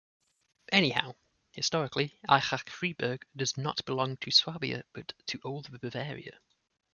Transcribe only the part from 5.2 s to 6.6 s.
to Old Bavaria.